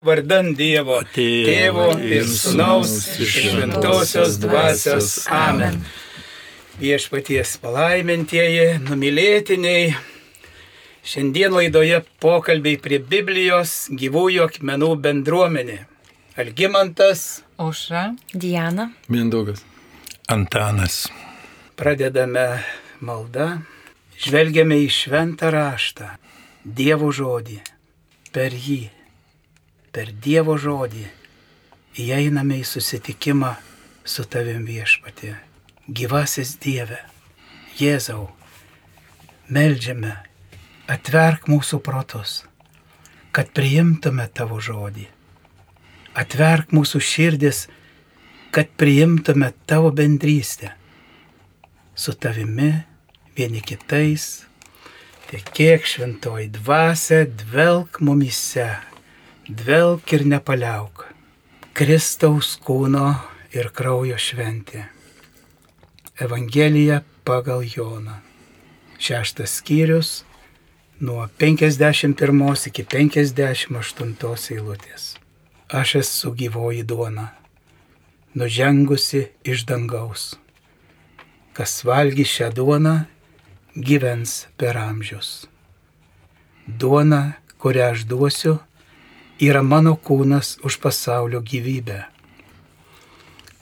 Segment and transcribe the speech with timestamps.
[0.00, 5.08] Vardan Dievo, Tėvo ir Sūnaus ir Šventosios Dvasios.
[5.28, 5.74] Amen.
[6.80, 9.90] Viešpaties palaimintieji, numylėtiniai.
[11.04, 15.76] Šiandien laidoje pokalbiai prie Biblijos gyvųjų akmenų bendruomenė.
[16.40, 17.42] Algimantas.
[17.60, 18.06] Aušra.
[18.32, 18.86] Diana.
[19.12, 19.60] Mindaugas.
[20.32, 21.02] Antanas.
[21.76, 22.46] Pradedame
[23.04, 23.50] maldą.
[24.16, 26.08] Žvelgiame į šventą raštą,
[26.64, 27.58] Dievo žodį,
[28.32, 28.80] per jį
[29.90, 31.04] per Dievo žodį
[31.98, 33.54] įeiname į susitikimą
[34.06, 35.34] su tavim viešpatė.
[35.90, 37.00] Gyvasis Dieve,
[37.80, 38.28] Jėzau,
[39.50, 40.12] melžiame,
[40.90, 42.44] atverk mūsų protus,
[43.34, 45.08] kad priimtume tavo žodį.
[46.18, 47.64] Atverk mūsų širdis,
[48.54, 50.72] kad priimtume tavo bendrystę
[51.94, 52.72] su tavimi,
[53.38, 54.46] vieni kitais.
[55.30, 58.66] Tiek šventoji dvasia dvelk mumise
[59.50, 61.08] dvelk ir nepaliauk.
[61.74, 63.14] Kristaus kūno
[63.54, 64.84] ir kraujo šventė.
[66.20, 68.20] Evangelija pagal Joną.
[69.00, 70.10] Šeštas skyrius
[71.00, 75.16] nuo 51 iki 58 eilutės.
[75.70, 77.30] Aš esu gyvoji duona,
[78.34, 80.34] nužengusi iš dangaus.
[81.56, 82.96] Kas valgy šią duoną,
[83.74, 85.46] gyvens per amžius.
[86.66, 88.58] Duona, kurią aš duosiu,
[89.40, 92.04] yra mano kūnas už pasaulio gyvybę.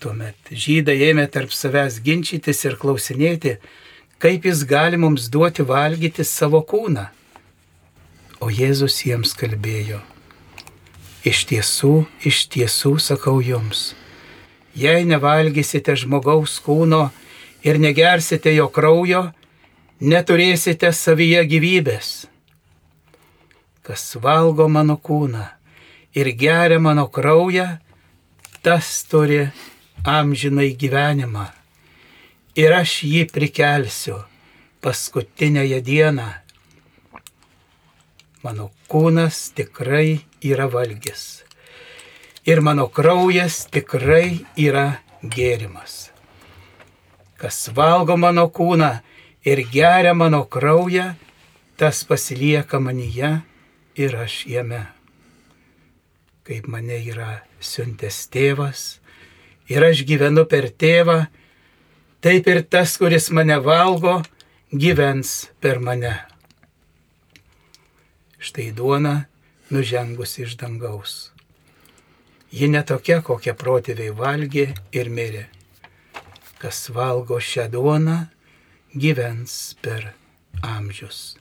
[0.02, 3.56] Tuomet žydai ėmė tarp savęs ginčytis ir klausinėti,
[4.18, 7.06] kaip jis gali mums duoti valgyti savo kūną.
[8.42, 9.98] O Jėzus jiems kalbėjo,
[11.26, 13.94] iš tiesų, iš tiesų sakau jums,
[14.74, 17.08] jei nevalgysite žmogaus kūno
[17.66, 19.28] ir negersite jo kraujo,
[19.98, 22.10] neturėsite savyje gyvybės.
[23.82, 25.57] Kas valgo mano kūną
[26.14, 27.78] ir geria mano kraują,
[28.62, 29.48] tas turi
[30.04, 31.46] amžinai gyvenimą.
[32.58, 34.18] Ir aš jį prikelsiu
[34.82, 36.28] paskutinėje dieną.
[38.42, 41.44] Mano kūnas tikrai yra valgis.
[42.48, 46.08] Ir mano kraujas tikrai yra gėrimas.
[47.38, 48.92] Kas valgo mano kūną
[49.46, 51.12] ir geria mano kraują,
[51.78, 53.36] tas pasilieka manyje
[53.94, 54.97] ir aš jame
[56.48, 58.82] kaip mane yra siuntęs tėvas
[59.68, 61.26] ir aš gyvenu per tėvą,
[62.24, 64.22] taip ir tas, kuris mane valgo,
[64.72, 66.14] gyvens per mane.
[68.38, 69.26] Štai duona
[69.68, 71.32] nužengus iš dangaus.
[72.48, 75.44] Ji netokia, kokią protėviai valgė ir mirė.
[76.58, 78.22] Kas valgo šią duoną,
[78.96, 80.14] gyvens per
[80.64, 81.36] amžius.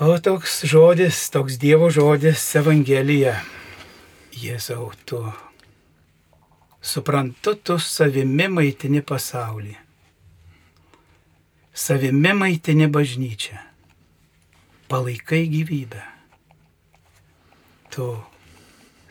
[0.00, 3.34] O toks žodis, toks Dievo žodis Evangelija.
[4.32, 5.18] Jėzau, tu
[6.80, 9.74] suprantu, tu savimi maitini pasaulį.
[11.76, 13.60] Savimi maitini bažnyčią.
[14.88, 16.00] Palaikai gyvybę.
[17.92, 18.10] Tu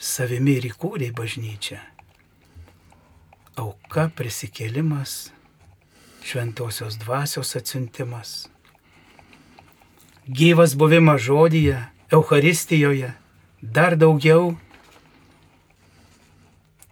[0.02, 1.84] savimi ir įkūrėjai bažnyčią.
[3.62, 5.20] Auka prisikėlimas,
[6.26, 8.40] šventosios dvasios atsiuntimas
[10.30, 13.14] gyvas buvimas žodyje, Euharistijoje,
[13.62, 14.56] dar daugiau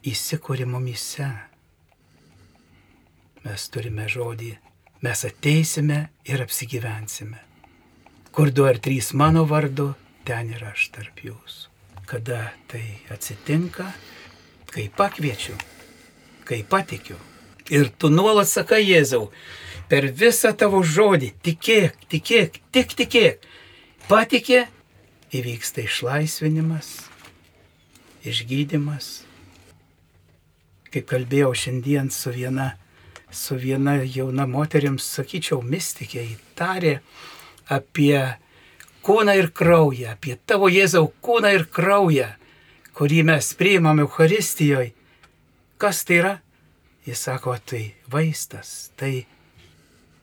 [0.05, 1.27] įsikūri mumise.
[3.45, 4.51] Mes turime žodį,
[5.05, 7.39] mes ateisime ir apsigyvensime.
[8.33, 9.91] Kur du ar trys mano vardu,
[10.25, 11.73] ten ir aš tarp jūsų.
[12.07, 13.87] Kada tai atsitinka,
[14.71, 15.57] kai pakviečiu,
[16.45, 17.17] kai patikiu.
[17.69, 19.27] Ir tu nuolat sakai Jėzau,
[19.89, 21.33] per visą tavo žodį.
[21.43, 23.45] Tikėk, tikėk, tik tikėk.
[24.07, 24.65] Patikė,
[25.35, 26.91] įvyksta išlaisvinimas,
[28.27, 29.09] išgydymas.
[30.87, 32.71] Kaip kalbėjau šiandien su viena,
[33.31, 36.99] su viena jauna moterim, sakyčiau, mystikė įtarė
[37.67, 38.15] apie
[39.03, 42.31] kūną ir kraują, apie tavo Jėzau kūną ir kraują,
[42.95, 44.93] kurį mes priimame Euharistijoje.
[45.77, 46.37] Kas tai yra?
[47.05, 49.27] Jis sako, tai vaistas, tai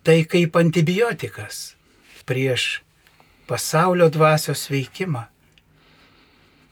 [0.05, 1.75] tai kaip antibiotikas
[2.29, 2.83] prieš
[3.49, 5.25] pasaulio dvasios veikimą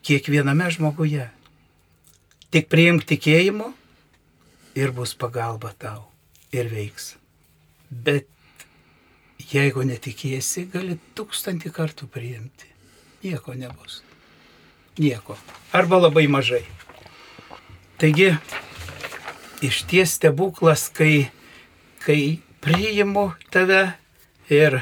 [0.04, 1.28] kiekviename žmoguje.
[2.52, 3.70] Tik priimk tikėjimu
[4.76, 6.10] ir bus pagalba tau
[6.52, 7.14] ir veiks.
[7.88, 8.28] Bet
[9.52, 12.68] jeigu netikėsi, gali tūkstantį kartų priimti.
[13.22, 14.02] Nieko nebus.
[14.98, 15.38] Nieko.
[15.72, 16.64] Arba labai mažai.
[18.00, 18.32] Taigi,
[19.64, 21.30] iš ties stebuklas, kai,
[22.02, 23.82] kai priimu tave
[24.46, 24.78] ir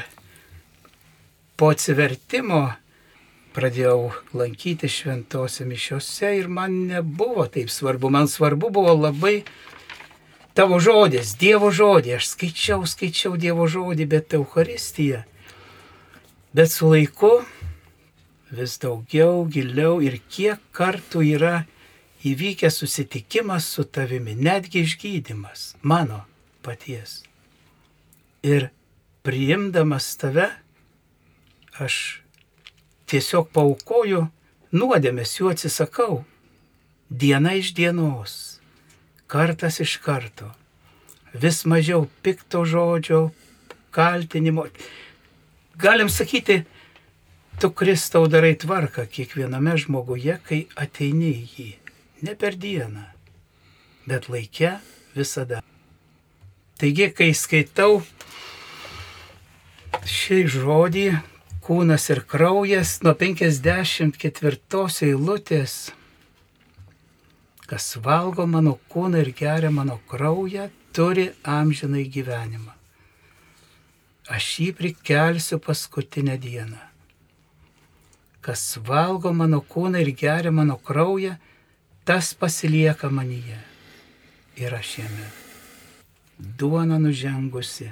[1.57, 2.61] po atsivertimo
[3.55, 8.11] pradėjau lankyti šventose mišiose ir man nebuvo taip svarbu.
[8.13, 9.41] Man svarbu buvo labai
[10.53, 12.15] tavo žodis, Dievo žodį.
[12.19, 15.23] Aš skaičiau, skaičiau Dievo žodį, bet Euharistija.
[16.53, 17.39] Bet su laiku
[18.51, 21.55] vis daugiau, giliau ir kiek kartų yra
[22.27, 26.25] įvykęs susitikimas su tavimi, netgi išgydymas mano
[26.61, 27.23] paties.
[28.41, 28.69] Ir
[29.21, 30.47] priimdamas tave,
[31.77, 32.21] aš
[33.05, 34.23] tiesiog paukoju
[34.73, 36.23] nuodėmės, jų atsisakau.
[37.11, 38.33] Diena iš dienos,
[39.29, 40.47] kartas iš karto,
[41.37, 43.29] vis mažiau pikto žodžio,
[43.91, 44.65] kaltinimo.
[45.77, 46.63] Galim sakyti,
[47.59, 51.71] tu Kristau darai tvarką kiekviename žmoguje, kai ateini į jį.
[52.25, 53.03] Ne per dieną,
[54.07, 54.79] bet laikę
[55.13, 55.61] visada.
[56.81, 57.99] Taigi, kai skaitau
[60.09, 61.03] šį žodį,
[61.61, 65.75] kūnas ir kraujas nuo 54 eilutės,
[67.69, 72.73] kas valgo mano kūną ir geria mano kraują, turi amžinai gyvenimą.
[74.33, 76.81] Aš jį prikelsiu paskutinę dieną.
[78.41, 81.37] Kas valgo mano kūną ir geria mano kraują,
[82.09, 83.61] tas pasilieka manyje
[84.57, 85.29] ir aš jame.
[86.41, 87.91] Duona nužengusi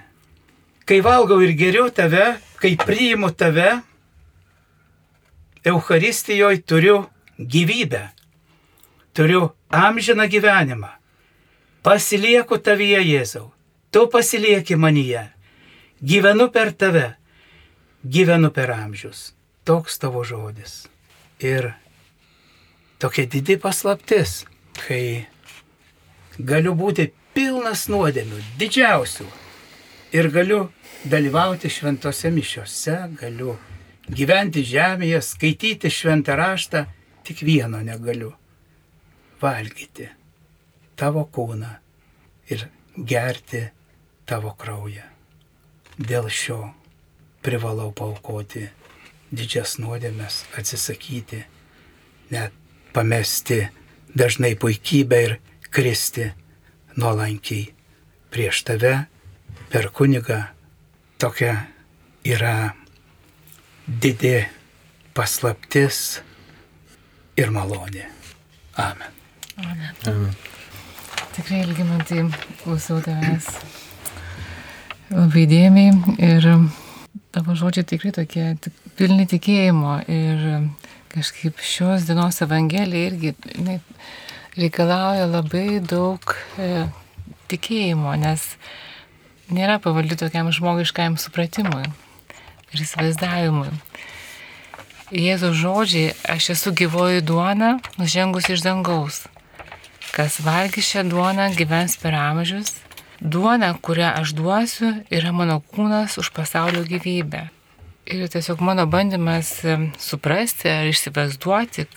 [0.89, 3.81] kai valgau ir geriu tave, kai priimu tave,
[5.69, 6.95] Euharistijoje turiu
[7.37, 8.07] gyvybę,
[9.13, 10.89] turiu amžiną gyvenimą.
[11.83, 13.51] Pasilieku tavyje, Jėzau,
[13.91, 15.27] tu pasilieki manyje,
[16.01, 17.05] gyvenu per tave,
[18.03, 19.35] gyvenu per amžius.
[19.67, 20.87] Toks tavo žodis.
[21.43, 21.73] Ir
[22.97, 24.47] tokia didi paslaptis,
[24.79, 25.27] kai
[26.39, 29.25] galiu būti pilnas nuodėmių, didžiausių.
[30.11, 30.59] Ir galiu
[31.07, 33.53] dalyvauti šventose mišiose, galiu
[34.11, 36.81] gyventi žemėje, skaityti šventą raštą,
[37.23, 38.33] tik vieno negaliu-
[39.43, 40.09] valgyti
[40.99, 41.69] tavo kūną
[42.51, 43.69] ir gerti
[44.25, 45.05] tavo kraują.
[45.97, 46.73] Dėl šio
[47.41, 48.67] privalau paukoti
[49.31, 51.45] didžias nuodėmės, atsisakyti,
[52.31, 52.51] net
[52.93, 53.69] pamesti
[54.15, 55.39] dažnai puikybę ir
[55.71, 56.33] kristi
[56.99, 57.69] nuolankiai
[58.33, 58.93] prieš tave
[59.71, 60.41] per kunigą
[61.21, 61.55] tokia
[62.27, 62.73] yra
[63.87, 64.49] didė
[65.17, 66.19] paslaptis
[67.39, 68.05] ir malonė.
[68.79, 69.19] Amen.
[69.59, 69.95] Amen.
[70.07, 70.35] Amen.
[71.35, 72.23] Tikrai, Ilgimantai,
[72.63, 73.49] klausau tavęs
[75.09, 76.47] labai dėmiai ir
[77.33, 80.43] tavo žodžiai tikrai tokie tik, pilni tikėjimo ir
[81.09, 83.33] kažkaip šios dienos evangelija irgi
[83.65, 83.79] ne,
[84.57, 86.21] reikalauja labai daug
[86.57, 86.87] e,
[87.51, 88.45] tikėjimo, nes
[89.53, 91.85] nėra pavaldi tokiam žmogiškajam supratimui
[92.73, 93.71] ir įsivaizdavimui.
[95.09, 99.23] Jėzaus žodžiai, aš esu gyvoji duona, nužengus iš dangaus.
[100.13, 102.75] Kas valgy šią duoną, gyvens per amžius.
[103.19, 107.47] Duona, kurią aš duosiu, yra mano kūnas už pasaulio gyvybę.
[108.09, 109.49] Ir tiesiog mano bandymas
[110.01, 111.87] suprasti ar išsivaizduoti,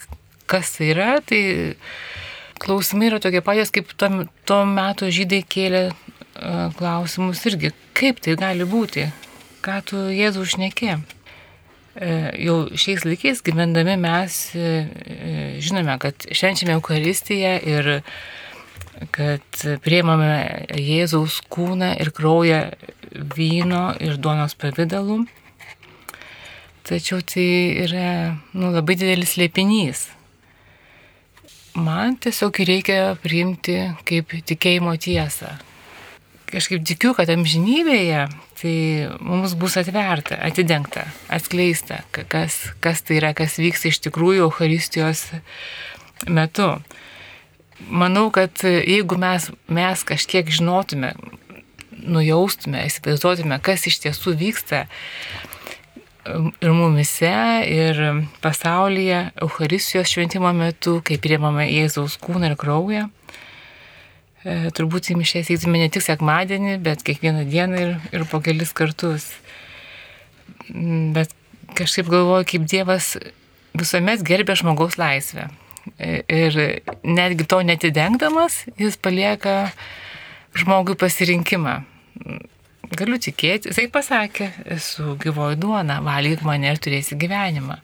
[0.49, 1.43] kas tai yra, tai
[2.63, 5.89] klausimai yra tokie patys, kaip tuo, tuo metu žydai kėlė
[6.79, 9.09] klausimus irgi, kaip tai gali būti,
[9.65, 10.97] ką tu Jėzų užnekė.
[12.41, 17.91] Jau šiais laikais gyvendami mes e, e, žinome, kad švenčiame Eucharistiją ir
[19.13, 22.63] kad prieimame Jėzaus kūną ir kraują
[23.37, 25.27] vyno ir duonos pavydalu.
[26.89, 27.47] Tačiau tai
[27.85, 28.09] yra
[28.57, 30.07] nu, labai didelis lėpinys.
[31.73, 35.55] Man tiesiog reikia priimti kaip tikėjimo tiesą,
[36.53, 38.27] kažkaip tikiu, kad amžinybėje
[38.61, 38.75] tai
[39.25, 45.25] mums bus atverta, atidengta, atskleista, kas, kas tai yra, kas vyks iš tikrųjų Euharistijos
[46.29, 46.69] metu.
[47.89, 51.15] Manau, kad jeigu mes, mes kažkiek žinotume,
[52.03, 54.85] nujaustume, įsivaizduotume, kas iš tiesų vyksta
[56.27, 57.33] ir mumise,
[57.67, 57.99] ir
[58.43, 63.09] pasaulyje Euharistijos šventimo metu, kai priemame Jėzaus kūną ir kraują,
[64.45, 68.75] e, turbūt į mišęs eitume ne tik sekmadienį, bet kiekvieną dieną ir, ir po kelis
[68.77, 69.33] kartus.
[70.71, 71.35] Mm, bet
[71.79, 73.17] kažkaip galvoju, kaip Dievas
[73.79, 75.49] visuomet gerbė žmogaus laisvę.
[75.99, 76.59] E, ir
[77.03, 79.73] netgi to netidengdamas, jis palieka
[80.55, 81.81] žmogui pasirinkimą.
[82.93, 87.79] Galiu tikėti, jisai pasakė, esu gyvoji duona, valgyk mane ir turėsi gyvenimą.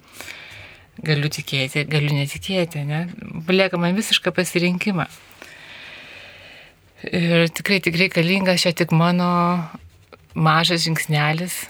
[1.06, 3.06] Galiu tikėti, galiu netikėti, ne?
[3.46, 5.06] Palieka man visišką pasirinkimą.
[7.08, 9.28] Ir tikrai, tikrai reikalingas čia tik mano
[10.34, 11.60] mažas žingsnelis,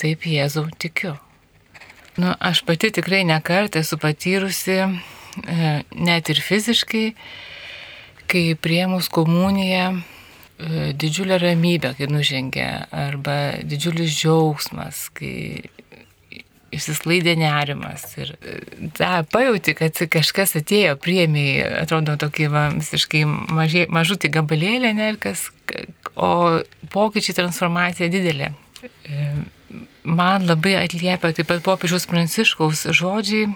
[0.00, 1.16] taip Jėzau tikiu.
[2.16, 7.04] Nu, aš pati tikrai nekartą esu patyrusi, e, net ir fiziškai,
[8.30, 10.00] kai priemus komuniją
[10.60, 13.36] e, didžiulę ramybę, kai nužengia, arba
[13.66, 15.64] didžiulis džiaugsmas, kai
[16.70, 18.04] išsisklaidė nerimas.
[18.20, 18.34] Ir
[18.96, 21.46] tą e, pajauti, kad kažkas atėjo, priemi,
[21.82, 25.48] atrodo, tokį va, visiškai mažai, mažutį gabalėlį, ne, kas,
[26.14, 26.60] o
[26.92, 28.52] pokyčiai transformacija didelė.
[28.84, 29.32] E,
[30.04, 33.50] man labai atliepia taip pat popiežiaus pranciškaus žodžiai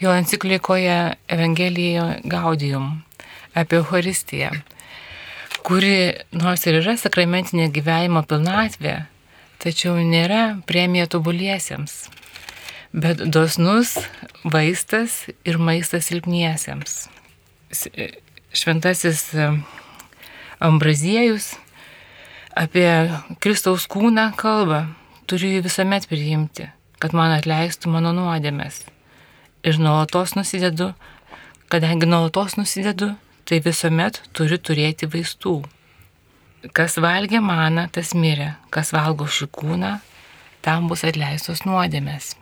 [0.00, 3.02] jo enciklikoje Evangelijoje Gaudium
[3.54, 4.50] apie Euharistiją,
[5.64, 8.98] kuri nors ir yra sakramentinė gyvenimo pilnatvė,
[9.62, 11.94] tačiau nėra premija tobuliesiems,
[12.92, 13.96] bet dosnus
[14.44, 17.06] vaistas ir maistas silpniesiems.
[18.54, 19.48] Šventasis e,
[20.62, 21.54] Ambraziejus
[22.54, 22.86] apie
[23.42, 24.84] Kristaus kūną kalba,
[25.26, 26.68] turiu jį visuomet priimti,
[27.02, 28.84] kad man atleistų mano nuodėmės.
[29.64, 30.92] Ir nuolatos nusidedu,
[31.72, 35.58] kadangi nuolatos nusidedu, tai visuomet turiu turėti vaistų.
[36.72, 39.98] Kas valgė maną, tas mirė, kas valgo šį kūną,
[40.64, 42.32] tam bus atleistos nuodėmės.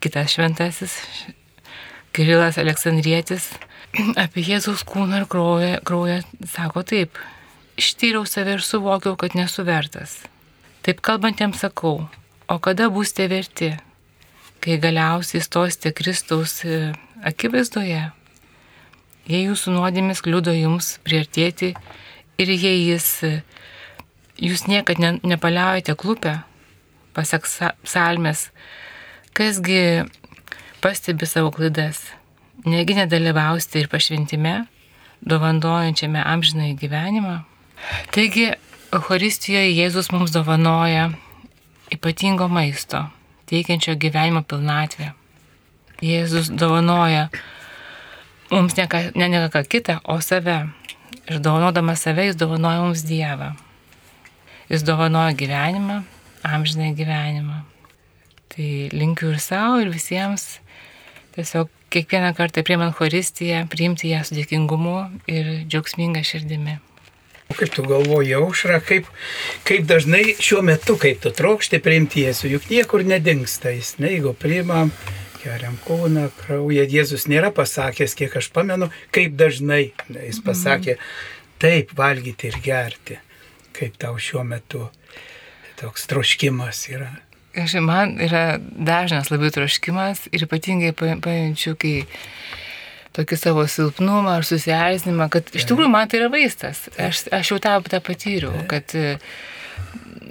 [0.00, 0.94] Kitas šventasis,
[2.14, 3.50] Kirilas Aleksandrietis,
[4.24, 7.18] apie Jėzaus kūną ir kraują, kraują sako taip,
[7.80, 10.20] ištyriau save ir suvokiau, kad nesu vertas.
[10.86, 12.06] Taip kalbantiems sakau,
[12.48, 13.74] o kada būsite verti,
[14.62, 16.92] kai galiausiai stosite Kristaus e,
[17.26, 18.06] akivaizdoje,
[19.28, 21.74] jei jūsų nuodėmis kliudo jums priartėti
[22.40, 23.06] Ir jei jis,
[24.40, 26.38] jūs niekad ne, nepaliaujate klupę,
[27.12, 27.44] pasak
[27.84, 28.46] psalmės,
[29.36, 30.06] kasgi
[30.80, 32.00] pastebi savo klaidas,
[32.64, 34.54] negi nedalyvausite ir pašventime,
[35.20, 37.42] dovandojančiame amžinai gyvenimą.
[38.16, 38.54] Taigi,
[38.96, 41.10] Euharistijoje Jėzus mums dovanoja
[41.92, 43.04] ypatingo maisto,
[43.52, 45.12] teikiančio gyvenimo pilnatvę.
[46.00, 47.28] Jėzus dovanoja
[48.50, 50.68] mums ne ne, ne ką kitą, o save.
[51.30, 53.52] Ir dovanodamas save, jis dovanoja mums Dievą.
[54.70, 56.02] Jis dovanoja gyvenimą,
[56.42, 57.62] amžinai gyvenimą.
[58.50, 60.58] Tai linkiu ir savo, ir visiems
[61.34, 64.96] tiesiog kiekvieną kartą priemant choristiją, priimti ją su dėkingumu
[65.30, 66.78] ir džiaugsminga širdimi.
[67.50, 69.08] Kaip tu galvoji, aušra, kaip,
[69.66, 74.36] kaip dažnai šiuo metu, kaip tu trokšti priimti Jėzų, juk niekur nedingsta jis, ne, jeigu
[74.38, 74.92] priimam,
[75.42, 76.84] geriam kūną, kraują.
[76.90, 79.90] Jėzus nėra pasakęs, kiek aš pamenu, kaip dažnai.
[80.12, 80.96] Jis pasakė,
[81.62, 83.18] taip valgyti ir gerti,
[83.76, 84.88] kaip tau šiuo metu
[85.80, 87.10] toks troškimas yra.
[87.58, 91.94] Aš, man yra dažnas labai troškimas ir ypatingai pajunčiu, kai
[93.16, 96.84] tokį savo silpnumą ar susierzinimą, kad iš tikrųjų man tai yra vaistas.
[97.00, 98.94] Aš, aš jau tą, tą patyriau, kad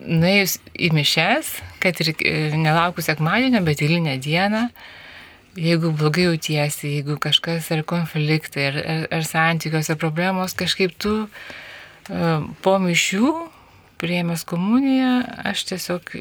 [0.10, 1.52] nuėjus į mišes,
[1.84, 4.70] kad ir e, nelaukus sekmadienio, bet eilinę dieną,
[5.58, 12.46] jeigu blogai jautiesi, jeigu kažkas ar konfliktai, ar, ar, ar santykiuose problemos, kažkaip tu uh,
[12.64, 13.34] po mišių,
[14.00, 15.16] prieimęs komuniją,
[15.50, 16.14] aš tiesiog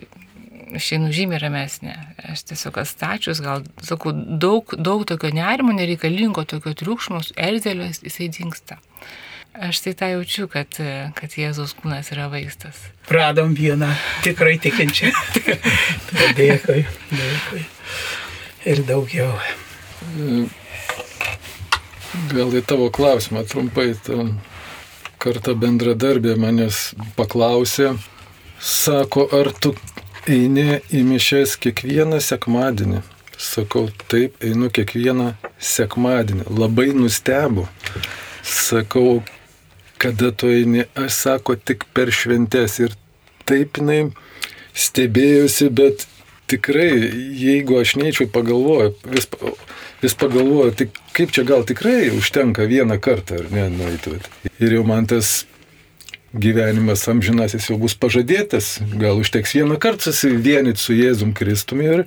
[0.76, 1.94] išeinu žymiai ramesnė.
[2.32, 8.78] Aš tiesiog atstačius, gal, sakau, daug, daug tokio nerimo, nereikalingo tokio triukšmo, erzelio jisai dinksta.
[9.58, 10.76] Aš tai tą jaučiu, kad,
[11.18, 12.78] kad Jėzaus kūnas yra vaistas.
[13.10, 13.88] Radom vieną
[14.22, 15.10] tikrai tikinčią.
[16.38, 17.64] dėkui, dėkui
[18.68, 19.32] ir daugiau.
[22.32, 23.92] Gal į tavo klausimą trumpai,
[25.22, 27.94] kartą bendradarbė manęs paklausė,
[28.60, 29.74] sako, ar tu
[30.28, 33.02] eini į mišes kiekvieną sekmadienį?
[33.38, 35.32] Sakau, taip, einu kiekvieną
[35.62, 36.48] sekmadienį.
[36.58, 37.68] Labai nustebu.
[38.42, 39.20] Sakau,
[40.02, 42.80] kada tu eini, aš sako, tik per šventes.
[42.82, 42.96] Ir
[43.46, 44.08] taip jinai
[44.74, 46.08] stebėjusi, bet
[46.48, 46.90] tikrai,
[47.38, 49.28] jeigu aš neįčiau pagalvoju, vis,
[50.02, 54.18] vis pagalvoju, tai kaip čia gal tikrai užtenka vieną kartą, ar ne, nueiti.
[54.58, 55.42] Ir jau man tas
[56.34, 62.04] gyvenimas amžinasis jau bus pažadėtas, gal užteks vieną kartą susivienyti su Jėzum Kristumi ir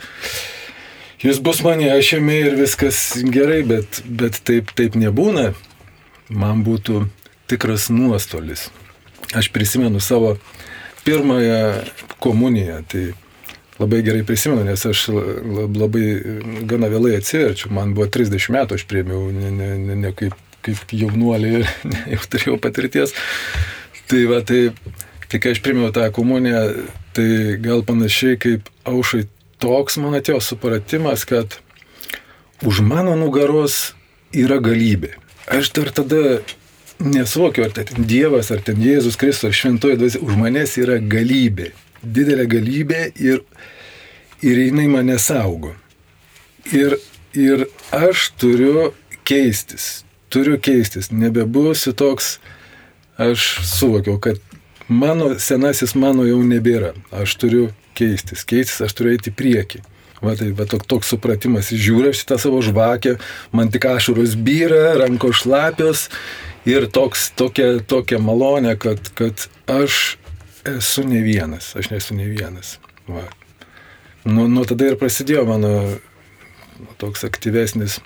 [1.22, 3.02] jis bus mane ašėmi ir viskas
[3.34, 5.52] gerai, bet, bet taip, taip nebūna.
[6.32, 7.06] Man būtų
[7.52, 8.70] tikras nuostolis.
[9.36, 10.38] Aš prisimenu savo
[11.04, 11.84] pirmąją
[12.24, 13.12] komuniją, tai
[13.82, 16.06] labai gerai prisimenu, nes aš labai
[16.70, 20.94] gana vėlai atsiverčiu, man buvo 30 metų, aš priemiau ne, ne, ne, ne kaip, kaip
[20.96, 21.54] jaunuolį
[22.14, 23.16] jau turėjau patirties.
[24.12, 24.62] Tai va, tai,
[25.32, 26.64] tai kai aš priemiau tą komuniją,
[27.18, 27.28] tai
[27.64, 29.26] gal panašiai kaip aušai
[29.62, 31.60] toks man atėjo supratimas, kad
[32.66, 33.94] už mano nugaros
[34.34, 35.16] yra galybė.
[35.52, 36.42] Aš dar tada
[37.02, 41.72] nesuvokiu, ar tai Dievas, ar ten Jėzus Kristus, ar šventoji dvasia, už manęs yra galybė
[42.04, 43.44] didelė galybė ir,
[44.42, 45.76] ir jinai mane saugo.
[46.72, 46.98] Ir,
[47.34, 47.66] ir
[47.96, 48.92] aš turiu
[49.28, 50.04] keistis,
[50.34, 52.36] turiu keistis, nebebūsiu toks,
[53.22, 54.42] aš suvokiau, kad
[54.92, 59.84] mano senasis mano jau nebėra, aš turiu keistis, keistis, aš turiu eiti į priekį.
[60.22, 63.16] Va tai, va toks, toks supratimas, žiūriu šitą savo žvakę,
[63.58, 66.12] man tik ašaros byra, ranko šlapios
[66.70, 70.20] ir toks, tokia, tokia malonė, kad, kad aš
[70.66, 72.78] esu ne vienas, aš nesu ne vienas.
[73.08, 73.26] Va.
[74.24, 75.72] Nuo, nuo tada ir prasidėjo mano
[77.02, 78.00] toks aktyvesnis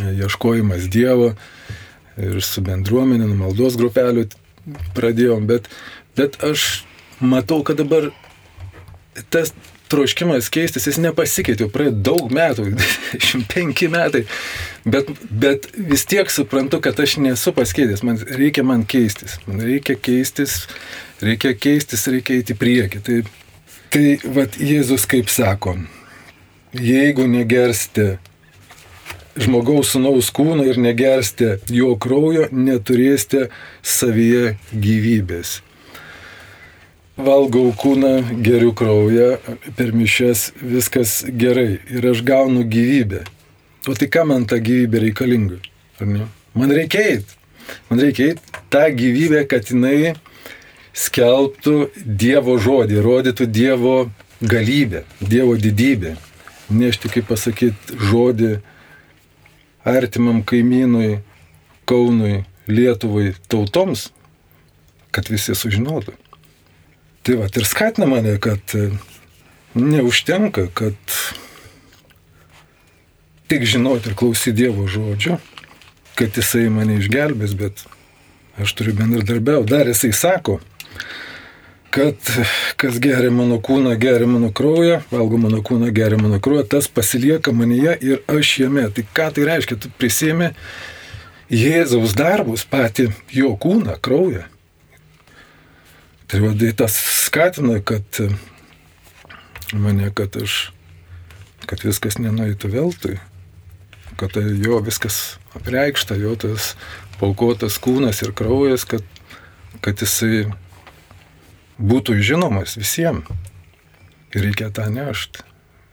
[0.00, 1.32] ieškojimas Dievo
[2.16, 4.26] ir su bendruomenė, maldos grupelių
[4.96, 5.68] pradėjom, bet,
[6.16, 6.84] bet aš
[7.20, 8.10] matau, kad dabar
[9.32, 9.52] tas
[9.90, 14.24] troškimas keistis, jis nepasikeitė, praėjo daug metų, 25 metai,
[14.84, 19.98] bet, bet vis tiek suprantu, kad aš nesu pasikeitęs, man reikia man keistis, man reikia
[20.00, 20.64] keistis,
[21.22, 23.02] reikia keistis, reikia eiti prieki.
[23.04, 23.20] Tai,
[23.92, 25.76] tai vad Jėzus kaip sako,
[26.76, 28.16] jeigu negersite
[29.36, 33.48] žmogaus sunaus kūno ir negersite jo kraujo, neturėsite
[33.84, 35.60] savyje gyvybės
[37.16, 39.36] valgau kūną, geriu kraują,
[39.76, 43.24] per mišes viskas gerai ir aš gaunu gyvybę.
[43.88, 45.58] O tai kam man ta gyvybė reikalinga?
[46.56, 47.38] Man reikia eiti.
[47.88, 50.14] Man reikia eiti tą gyvybę, kad jinai
[50.96, 53.96] skelbtų Dievo žodį, rodytų Dievo
[54.40, 56.16] galybę, Dievo didybę.
[56.72, 58.56] Nešti, kaip pasakyti, žodį
[59.86, 61.20] artimam kaimynui,
[61.86, 64.08] Kaunui, Lietuvai, tautoms,
[65.14, 66.16] kad visi sužinotų.
[67.22, 68.88] Tai va ir skatina mane, kad e,
[69.78, 71.14] neužtenka, kad
[73.46, 75.38] tik žinoti ir klausyti Dievo žodžio,
[76.18, 77.86] kad Jisai mane išgelbės, bet
[78.58, 79.70] aš turiu bendradarbiauti.
[79.70, 80.58] Dar Jisai sako,
[81.94, 82.32] kad
[82.80, 87.54] kas geria mano kūną, geria mano kraują, valgo mano kūną, geria mano kraują, tas pasilieka
[87.56, 88.88] manyje ir aš jame.
[88.92, 89.80] Tai ką tai reiškia?
[89.80, 90.52] Tu prisėmė
[91.52, 94.44] Jėzaus darbus, patį jo kūną, kraują
[96.26, 98.18] Tai vadai tas skatina, kad
[99.72, 100.72] mane, kad aš,
[101.70, 103.18] kad viskas nenueitų veltui,
[104.18, 106.72] kad tai jo viskas apreikšta, jo tas
[107.20, 109.06] paukotas kūnas ir kraujas, kad,
[109.86, 110.48] kad jisai
[111.78, 113.28] būtų žinomas visiems.
[114.34, 115.44] Ir reikia tą nešti,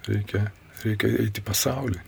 [0.09, 0.47] reikia,
[0.83, 2.01] reikia eiti pasaulį.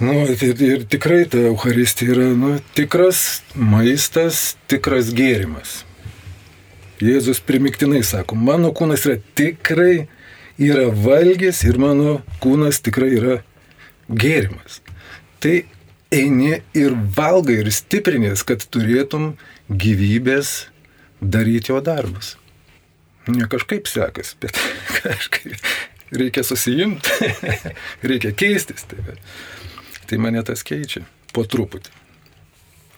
[0.00, 5.82] Nu, ir, ir tikrai ta Euharistija yra nu, tikras maistas, tikras gėrimas.
[7.00, 10.06] Jėzus primiktinai sako, mano kūnas yra tikrai
[10.58, 13.36] yra valgys ir mano kūnas tikrai yra
[14.08, 14.80] gėrimas.
[15.40, 15.58] Tai
[16.12, 19.34] eini ir valgai ir stiprinės, kad turėtum
[19.68, 20.68] gyvybės
[21.20, 22.36] daryti jo darbus.
[23.32, 24.58] Ne kažkaip sekas, bet
[25.00, 25.56] kažkaip
[26.14, 27.32] reikia susijimti,
[28.10, 28.86] reikia keistis.
[28.86, 29.18] Tai,
[30.06, 31.02] tai mane tas keičia
[31.34, 31.92] po truputį.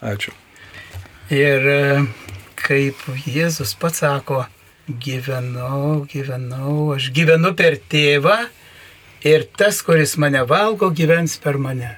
[0.08, 0.34] Ačiū.
[1.34, 1.64] Ir
[2.58, 4.44] kaip Jėzus pats sako,
[4.88, 8.38] gyvenau, gyvenau, aš gyvenu per tėvą
[9.26, 11.96] ir tas, kuris mane valgo, gyvens per mane.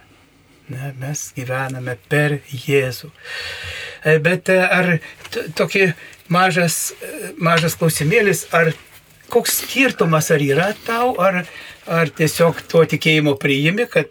[0.70, 3.10] Ne, mes gyvename per Jėzų.
[4.06, 4.92] E, bet e, ar
[5.58, 5.88] tokį
[6.32, 6.92] mažas,
[7.38, 8.72] mažas klausimėlis, ar
[9.30, 11.44] koks skirtumas ar yra tau, ar,
[11.86, 14.10] ar tiesiog tuo tikėjimu priimi, kad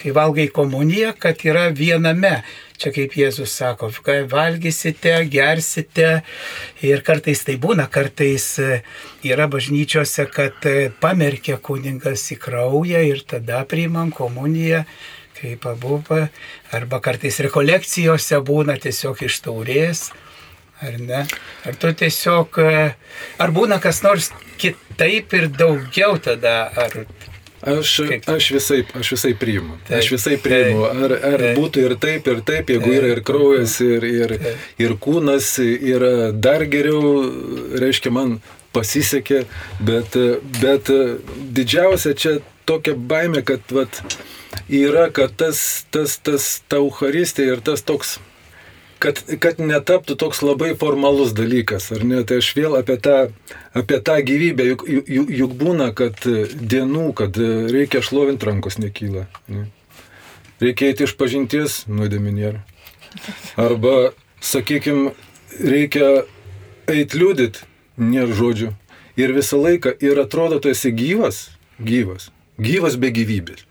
[0.00, 2.40] kai valgai komuniją, kad yra viename.
[2.76, 6.10] Čia kaip Jėzus sako, kai valgysite, gersite.
[6.84, 8.82] Ir kartais tai būna, kartais e,
[9.24, 14.84] yra bažnyčiose, kad e, pamerkia kuningas į kraują ir tada priimam komuniją
[15.36, 15.98] kaip abu,
[16.72, 20.06] arba kartais rekolekcijose būna tiesiog iš taurės,
[20.82, 21.22] ar ne?
[21.66, 22.82] Ar tu tiesiog, e,
[23.42, 27.04] ar būna kas nors kitaip ir daugiau tada, ar
[27.66, 29.78] Aš, aš, visai, aš visai priimu.
[29.88, 30.84] Taip, aš visai priimu.
[30.86, 34.34] Ar, ar taip, būtų ir taip, ir taip, jeigu taip, yra ir kraujas, ir, ir,
[34.78, 37.24] ir kūnas, yra dar geriau,
[37.80, 38.36] reiškia, man
[38.76, 39.46] pasisekė,
[39.88, 40.14] bet,
[40.60, 40.92] bet
[41.56, 42.36] didžiausia čia
[42.68, 44.02] tokia baime, kad vat,
[44.68, 48.18] yra, kad tas, tas, tas, ta Euharistija ir tas toks
[49.02, 52.22] kad, kad netaptų toks labai formalus dalykas, ar ne?
[52.26, 53.16] Tai aš vėl apie tą,
[53.76, 57.38] apie tą gyvybę, juk, juk, juk būna, kad dienų, kad
[57.72, 59.26] reikia šlovinti rankos nekyla.
[59.52, 59.66] Ne?
[60.62, 62.62] Reikia eiti iš pažinties, nuodėmė nėra.
[63.60, 64.12] Arba,
[64.44, 65.12] sakykime,
[65.60, 66.24] reikia
[66.90, 67.62] eiti liūdit,
[68.00, 68.72] nėra žodžių.
[69.16, 71.46] Ir visą laiką, ir atrodo, tu esi gyvas,
[71.80, 72.30] gyvas,
[72.60, 73.64] gyvas be gyvybės.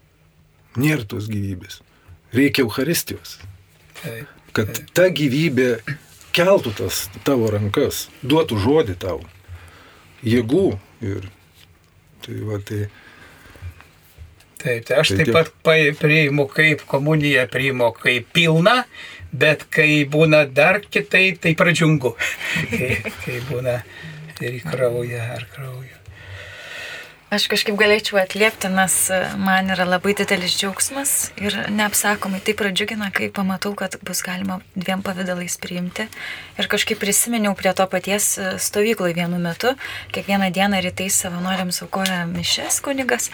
[0.75, 1.81] Nėra tos gyvybės.
[2.35, 3.37] Reikia Euharistijos.
[4.01, 5.69] Taip kad ta gyvybė
[6.35, 9.19] keltų tas tavo rankas, duotų žodį tau,
[10.23, 10.67] jėgų
[11.05, 11.29] ir
[12.25, 12.87] Tai, va, tai,
[14.57, 15.51] Taip, tai aš taip pat
[15.99, 18.73] priimu kaip komuniją, priimu kaip pilną,
[19.29, 22.15] bet kai būna dar kitai, tai pradžiungu.
[22.71, 22.89] kai,
[23.19, 23.75] kai būna
[24.41, 26.01] ir į kraują ar kraują.
[27.35, 33.09] Aš kažkaip galėčiau atliepti, nes e, man yra labai didelis džiaugsmas ir neapsakomai tai pradžiugina,
[33.11, 36.05] kai pamatau, kad bus galima dviem pavydalais priimti.
[36.55, 39.73] Ir kažkaip prisiminiau prie to paties e, stovykloje vienu metu,
[40.15, 43.27] kiekvieną dieną rytais savanoriams aukoja mišes kunigas,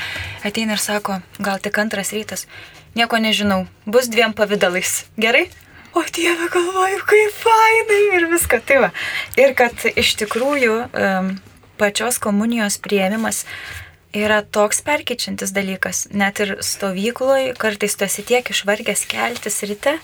[0.48, 2.48] ateina ir sako, gal tik antras rytas,
[2.98, 5.04] nieko nežinau, bus dviem pavydalais.
[5.22, 5.46] Gerai?
[5.94, 8.92] O Dieve, galvoju, kaip fainai ir viską tai va.
[9.38, 11.34] Ir kad iš tikrųjų um,
[11.82, 13.46] pačios komunijos prieimimas
[14.14, 16.06] yra toks perkyčiantis dalykas.
[16.12, 19.98] Net ir stovykloje kartais tu esi tiek išvargęs keltis ryte,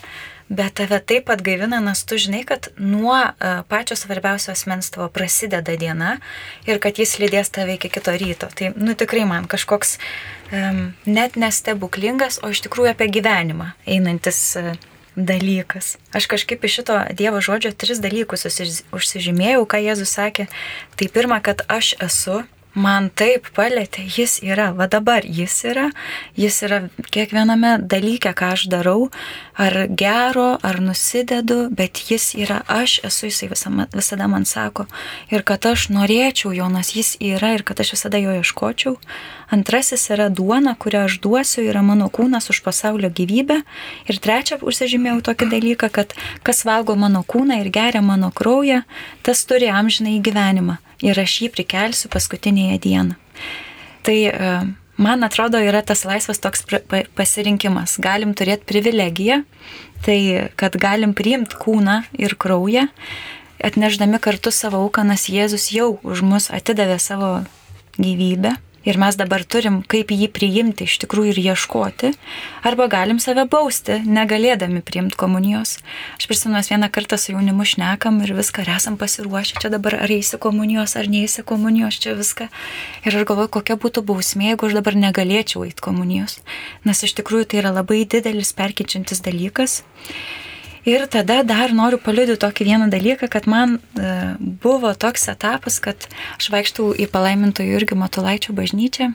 [0.47, 5.75] bet tave taip atgaivina, nes tu žinai, kad nuo uh, pačio svarbiausio asmens tavo prasideda
[5.75, 6.17] diena
[6.67, 8.51] ir kad jis lydės tave iki kito ryto.
[8.55, 9.97] Tai, nu tikrai man kažkoks
[10.51, 14.43] um, net nestebuklingas, o iš tikrųjų apie gyvenimą einantis.
[14.59, 14.77] Uh,
[15.17, 15.97] dalykas.
[16.13, 18.45] Aš kažkaip iš šito Dievo žodžio tris dalykus
[18.93, 20.45] užsižymėjau, ką Jėzus sakė.
[20.93, 22.43] Tai pirma, kad aš esu,
[22.77, 25.87] man taip palėtė, jis yra, va dabar jis yra,
[26.37, 26.79] jis yra
[27.13, 29.09] kiekviename dalyke, ką aš darau,
[29.57, 34.85] ar gero, ar nusidedu, bet jis yra, aš esu, jisai visama, visada man sako,
[35.33, 38.97] ir kad aš norėčiau jo, nes jis yra ir kad aš visada jo ieškočiau.
[39.53, 43.61] Antrasis yra duona, kurią aš duosiu, yra mano kūnas už pasaulio gyvybę.
[44.11, 48.83] Ir trečia, užsižymėjau tokį dalyką, kad kas valgo mano kūną ir geria mano kraują,
[49.23, 53.17] tas turi amžinai gyvenimą ir aš jį prikelsiu paskutinėje dieną.
[54.07, 54.51] Tai e,
[54.97, 56.63] man atrodo yra tas laisvas toks
[57.17, 57.97] pasirinkimas.
[58.01, 59.41] Galim turėti privilegiją,
[60.05, 60.19] tai
[60.59, 62.87] kad galim priimti kūną ir kraują,
[63.63, 67.31] atneždami kartu savo auką, nes Jėzus jau už mus atidavė savo
[67.97, 68.55] gyvybę
[68.87, 72.13] ir mes dabar turim kaip jį priimti iš tikrųjų ir ieškoti,
[72.67, 75.77] arba galim save bausti, negalėdami priimti komunijos.
[76.15, 80.15] Aš prisimenu, vieną kartą su jaunimu šnekam ir viską, ar esam pasiruošę čia dabar, ar
[80.15, 82.49] eisi komunijos, ar neįsi komunijos, čia viską.
[83.03, 86.39] Ir aš galvoju, kokia būtų bausmė, jeigu aš dabar negalėčiau eiti komunijos.
[86.87, 89.81] Nes iš tikrųjų tai yra labai didelis perkyčiantis dalykas.
[90.87, 96.05] Ir tada dar noriu paliudyti tokį vieną dalyką, kad man e, buvo toks etapas, kad
[96.37, 99.09] aš vaikštau į palaimintojų irgi Matulaičio bažnyčią.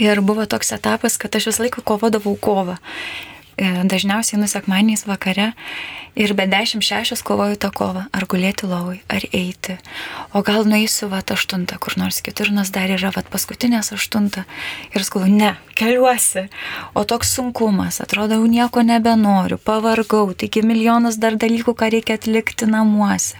[0.00, 2.78] Ir buvo toks etapas, kad aš visą laiką kovodavau kovą.
[3.60, 5.52] E, dažniausiai nusekmaniais vakare
[6.16, 9.76] ir be 10-6 kovoju tą kovą, ar gulėti lovai, ar eiti.
[10.32, 14.44] O gal nueisiu vat 8 kur nors kitur, nes dar yra vat paskutinės 8.
[14.94, 16.46] Ir skulu, ne, keliuosi.
[16.94, 22.70] O toks sunkumas, atrodo, jau nieko nebenoriu, pavargau, taigi milijonas dar dalykų, ką reikia atlikti
[22.70, 23.38] namuose.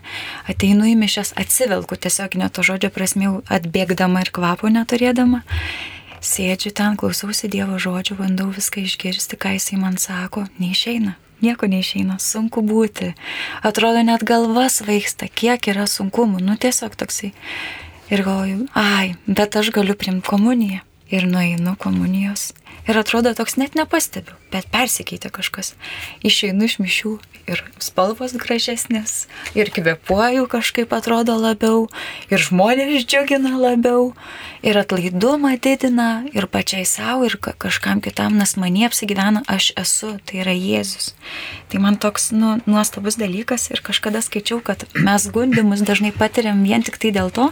[0.50, 5.44] Ateinu į mišęs, atsivelku tiesiog ne to žodžio prasmiau, atbėgdama ir kvapo neturėdama
[6.24, 11.18] sėdžiu ten, klausausi Dievo žodžių, bandau viską išgirsti, ką jisai man sako, neišeina.
[11.42, 13.12] Nieko neišeina, sunku būti.
[13.66, 17.32] Atrodo, net galva svaigsta, kiek yra sunkumų, nu tiesiog toksai.
[18.12, 20.84] Ir galvoju, ai, bet aš galiu primti komuniją.
[21.12, 22.52] Ir nueinu komunijos.
[22.88, 25.72] Ir atrodo, toks net nepastebiu, bet persikeitė kažkas.
[26.26, 27.12] Išeinu iš mišių
[27.48, 31.86] ir spalvos gražesnės, ir kvepuoju kažkaip atrodo labiau,
[32.28, 34.12] ir žmonės džiugina labiau,
[34.64, 40.40] ir atlaidumą didina, ir pačiai savo, ir kažkam kitam, nes manie apsigyvena, aš esu, tai
[40.40, 41.12] yra Jėzus.
[41.68, 46.84] Tai man toks nu, nuostabus dalykas ir kažkada skaičiau, kad mes gundimus dažnai patiriam vien
[46.86, 47.50] tik tai dėl to,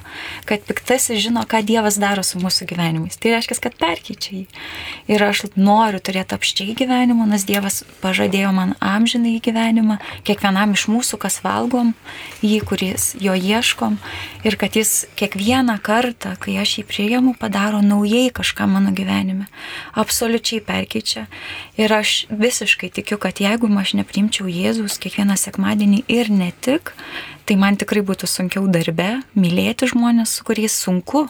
[0.48, 3.20] kad piktasis žino, ką Dievas daro su mūsų gyvenimais.
[3.20, 4.44] Tai reiškia, kad perkyčia jį.
[5.12, 11.20] Ir aš noriu turėti apščiai gyvenimą, nes Dievas pažadėjo man amžinai gyvenimą, kiekvienam iš mūsų,
[11.20, 11.92] kas valgom,
[12.40, 13.98] jį, kuris jo ieškom,
[14.48, 19.46] ir kad jis kiekvieną kartą, kai aš jį priimu, padaro naujai kažką mano gyvenime.
[19.98, 21.26] Absoliučiai perkeičia.
[21.76, 26.94] Ir aš visiškai tikiu, kad jeigu aš neprimčiau Jėzus kiekvieną sekmadienį ir ne tik,
[27.46, 31.26] tai man tikrai būtų sunkiau darbe mylėti žmonės, su kuriais sunku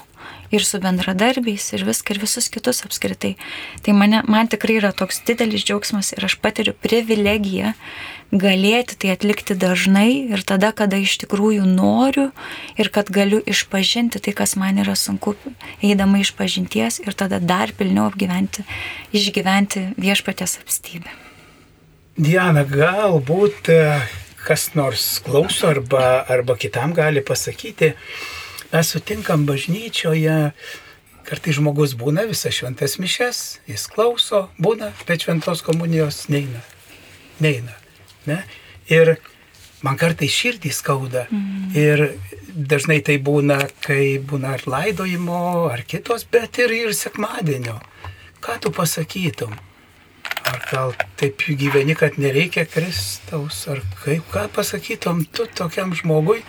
[0.53, 3.35] ir su bendradarbiais ir viską ir visus kitus apskritai.
[3.83, 7.72] Tai mane, man tikrai yra toks didelis džiaugsmas ir aš patiriu privilegiją
[8.33, 12.31] galėti tai atlikti dažnai ir tada, kada iš tikrųjų noriu
[12.81, 15.37] ir kad galiu išpažinti tai, kas man yra sunku,
[15.85, 18.64] eidama iš pažinties ir tada dar pilniau apgyventi,
[19.12, 21.12] išgyventi viešpatės apstybę.
[22.16, 23.85] Diana, galbūt e,
[24.46, 27.92] kas nors klauso arba, arba kitam gali pasakyti,
[28.72, 30.38] mes sutinkam bažnyčioje,
[31.28, 36.62] kartai žmogus būna visą šventas mišes, jis klauso, būna, bet šventos komunijos neina.
[37.42, 37.76] Neina.
[38.26, 38.42] Ne?
[38.90, 39.16] Ir
[39.87, 41.26] man kartai širdį skauda.
[41.31, 41.72] Mm.
[41.78, 42.05] Ir
[42.52, 47.78] dažnai tai būna, kai būna ar laidojimo, ar kitos, bet ir, ir sekmadienio.
[48.42, 49.55] Ką tu pasakytum?
[50.42, 56.42] Ar gal taip gyveni, kad nereikia Kristaus, ar kaip, ką pasakytum tu tokiam žmogui?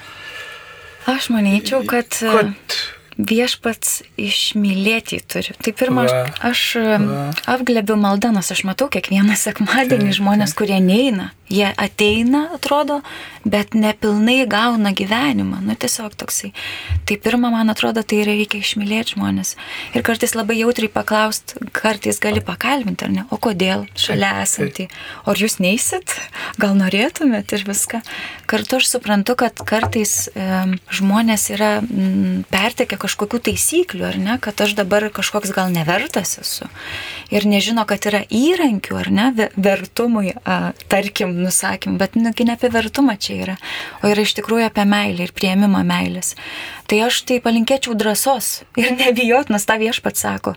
[1.10, 2.78] Aš manyčiau, kad, kad
[3.18, 5.56] viešpats išmylėti turi.
[5.64, 6.64] Tai pirmą, va, aš, aš
[7.04, 7.24] va.
[7.56, 13.02] apglebiu maldą, nes aš matau kiekvieną sekmadienį taip, žmonės, kurie neina Jie ateina, atrodo,
[13.46, 15.60] bet nepilnai gauna gyvenimą.
[15.62, 16.50] Nu, tiesiog toksai.
[17.06, 19.54] Tai pirmą, man atrodo, tai reikia išmylėti žmonės.
[19.94, 24.88] Ir kartais labai jautriai paklaust, kartais gali pakalbinti, ar ne, o kodėl šalia esantį.
[25.28, 26.16] O ar jūs neisit,
[26.64, 28.02] gal norėtumėt ir viską.
[28.50, 30.48] Kartu aš suprantu, kad kartais e,
[30.96, 36.70] žmonės yra m, pertekę kažkokių taisyklių, ar ne, kad aš dabar kažkoks gal nevertas esu.
[37.34, 42.72] Ir nežino, kad yra įrankių, ar ne, vertumui, a, tarkim, nusakymų, bet nugi ne apie
[42.74, 43.58] vertumą čia yra,
[44.02, 46.34] o yra iš tikrųjų apie meilę ir prieimimą meilės.
[46.84, 50.54] Tai aš tai palinkėčiau drąsos ir nebijot, nes tą viešpat sako.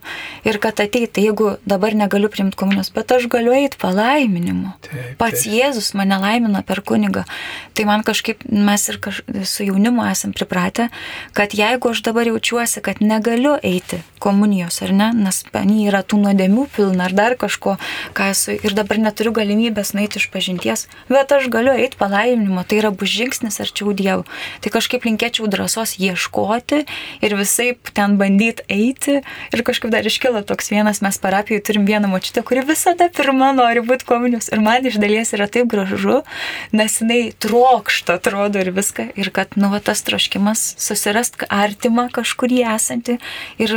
[0.47, 4.73] Ir kad ateit, tai jeigu dabar negaliu priimti komunijos, bet aš galiu eiti palaiminimu.
[4.83, 5.55] Taip, Pats taip.
[5.55, 7.23] Jėzus mane laimina per kunigą.
[7.79, 9.23] Tai man kažkaip mes ir kaž...
[9.47, 10.89] su jaunimu esam pripratę,
[11.37, 16.19] kad jeigu aš dabar jaučiuosi, kad negaliu eiti komunijos, ar ne, nes panį yra tų
[16.25, 17.77] nuodėmių pilna ar dar kažko,
[18.17, 22.81] ką esu ir dabar neturiu galimybės nueiti iš pažinties, bet aš galiu eiti palaiminimo, tai
[22.81, 24.25] yra bus žingsnis arčiau Dievo.
[24.65, 26.83] Tai kažkaip linkėčiau drąsos ieškoti ieškoti
[27.22, 29.20] ir visai ten bandyti eiti.
[29.52, 33.85] Ir kažkaip dar iškilo toks vienas, mes parapijoje turim vieną močiutę, kuri visada pirma nori
[33.85, 34.50] būti komunijos.
[34.52, 36.22] Ir man iš dalies yra taip gražu,
[36.72, 39.11] nes jinai trokšta, atrodo ir viską.
[39.20, 43.18] Ir kad, nu, va, tas troškimas susirast artimą kažkurį esantį.
[43.62, 43.76] Ir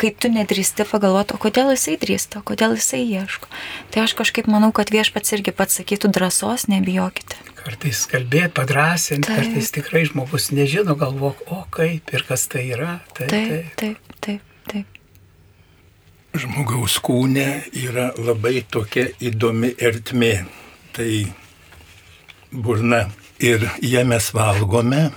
[0.00, 3.50] kai tu nedrįsti pagalvoti, o kodėl jisai drįsta, kodėl jisai ieško.
[3.92, 9.38] Tai aš kažkaip manau, kad viešpats irgi pats sakytų drąsos, nebijokite kartais kalbėti, padrasinti, taip.
[9.40, 12.98] kartais tikrai žmogus nežino, galvok, o kaip ir kas tai yra.
[13.16, 14.50] Taip, taip, taip, taip.
[14.70, 14.98] taip.
[16.32, 17.46] Žmogaus kūne
[17.76, 20.46] yra labai tokia įdomi ertmė.
[20.96, 21.10] Tai
[22.52, 23.06] burna.
[23.42, 25.08] Ir ją mes valgome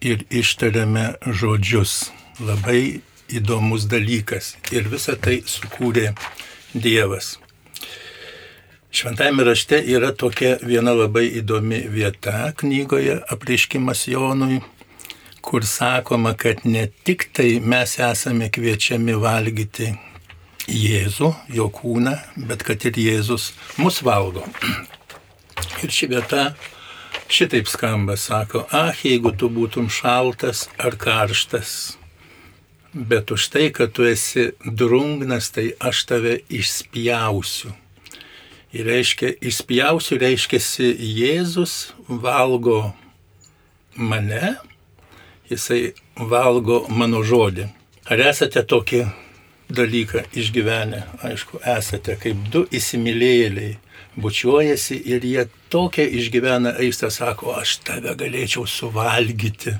[0.00, 2.10] ir ištariame žodžius.
[2.40, 4.54] Labai įdomus dalykas.
[4.72, 6.12] Ir visą tai sukūrė
[6.74, 7.36] Dievas.
[8.96, 14.62] Šventajame rašte yra tokia viena labai įdomi vieta knygoje apreiškimas Jonui,
[15.44, 19.90] kur sakoma, kad ne tik tai mes esame kviečiami valgyti
[20.72, 22.16] Jėzų, jo kūną,
[22.48, 24.48] bet kad ir Jėzus mus valgo.
[25.84, 26.48] Ir ši vieta
[27.28, 31.98] šitaip skamba, sako, ah, jeigu tu būtum šaltas ar karštas,
[32.96, 37.82] bet už tai, kad tu esi drungnas, tai aš tave išspjausiu
[38.74, 40.60] Ir reiškia, išspjausiu, reiškia,
[40.98, 42.92] Jėzus valgo
[43.96, 44.56] mane,
[45.50, 47.68] jisai valgo mano žodį.
[48.10, 49.04] Ar esate tokį
[49.70, 51.04] dalyką išgyvenę?
[51.26, 53.78] Aišku, esate kaip du įsimylėjėliai,
[54.16, 59.76] bučiuojasi ir jie tokią išgyvena aistrą, sako, aš tave galėčiau suvalgyti.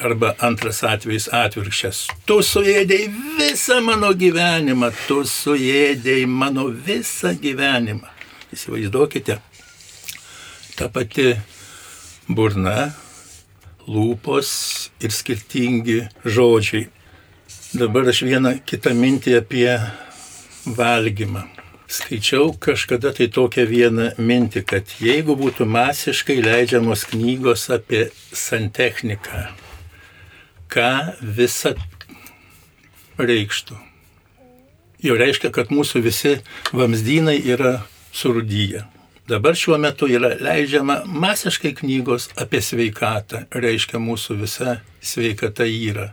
[0.00, 2.06] Arba antras atvejis atvirkščias.
[2.24, 8.08] Tu suėdėjai visą mano gyvenimą, tu suėdėjai mano visą gyvenimą.
[8.56, 9.36] Įsivaizduokite,
[10.78, 11.34] ta pati
[12.28, 12.90] burna,
[13.90, 14.50] lūpos
[15.04, 16.88] ir skirtingi žodžiai.
[17.76, 19.70] Dabar aš vieną kitą mintį apie
[20.66, 21.44] valgymą.
[21.90, 29.48] Skaičiau kažkada tai tokią vieną mintį, kad jeigu būtų masiškai leidžiamos knygos apie santechniką,
[30.70, 31.74] ką visa
[33.18, 33.76] reikštų.
[35.00, 36.34] Jau reiškia, kad mūsų visi
[36.76, 37.80] vamzdynai yra
[38.12, 38.84] surudyja.
[39.30, 46.10] Dabar šiuo metu yra leidžiama masiškai knygos apie sveikatą, reiškia mūsų visa sveikata yra.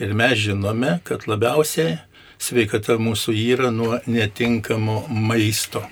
[0.00, 1.96] Ir mes žinome, kad labiausiai
[2.40, 5.82] sveikata mūsų yra nuo netinkamo maisto.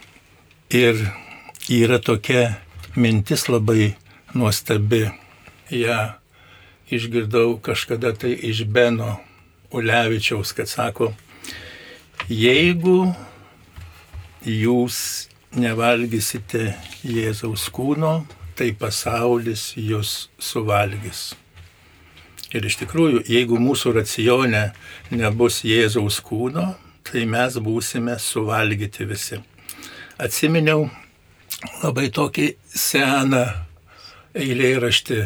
[0.68, 1.00] Ir
[1.72, 2.58] yra tokia
[2.96, 3.94] mintis labai
[4.34, 5.08] nuostabi.
[5.72, 6.17] Ja
[6.90, 9.16] išgirdau kažkada tai iš Beno
[9.70, 11.12] Ulevičiaus, kad sako,
[12.28, 13.12] jeigu
[14.44, 16.72] jūs nevalgysite
[17.04, 18.22] Jėzaus kūno,
[18.56, 21.32] tai pasaulis jūs suvalgys.
[22.48, 24.70] Ir iš tikrųjų, jeigu mūsų racione
[25.12, 26.70] nebus Jėzaus kūno,
[27.04, 29.40] tai mes būsime suvalgyti visi.
[30.18, 30.88] Atsiminiau
[31.82, 33.44] labai tokį seną
[34.38, 35.20] eilėraštį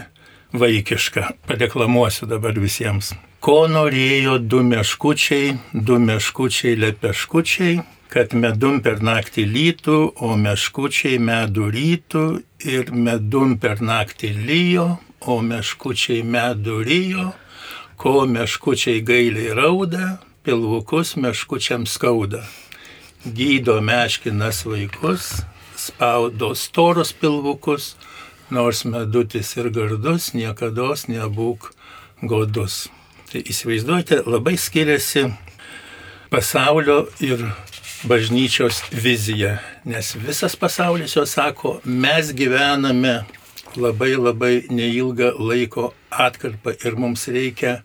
[0.52, 3.12] vaikišką, padeklamuosiu dabar visiems.
[3.42, 7.80] Ko norėjo du meškučiai, du meškučiai lepeškučiai,
[8.12, 12.24] kad medum per naktį lytų, o meškučiai medų rytų
[12.68, 14.88] ir medum per naktį lyjo,
[15.26, 17.30] o meškučiai medų ryjo,
[17.96, 22.42] ko meškučiai gailiai rauda, pilvukus meškučiam skauda.
[23.24, 25.32] Gydo meškinas vaikus,
[25.78, 27.94] spaudo storus pilvukus,
[28.52, 31.72] nors medutis ir gardus, niekada nebūk
[32.22, 32.88] godus.
[33.32, 35.24] Tai įsivaizduojate, labai skiriasi
[36.30, 37.46] pasaulio ir
[38.08, 43.22] bažnyčios vizija, nes visas pasaulis jo sako, mes gyvename
[43.76, 47.78] labai labai neilgą laiko atkarpą ir mums reikia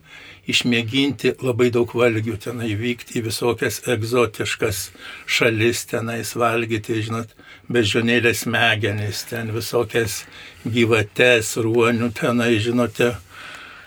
[0.48, 4.88] išmėginti labai daug valgių, tenai vykti į visokias egzotiškas
[5.28, 7.34] šalis, tenais valgyti, žinot,
[7.72, 10.22] bežionėlės smegenys, ten visokias
[10.64, 13.14] gyvates, ruonių, tenai, žinote,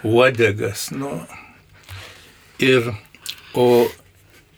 [0.04, 0.90] uodegas.
[0.92, 1.12] Nu.
[2.60, 2.92] Ir,
[3.56, 3.88] o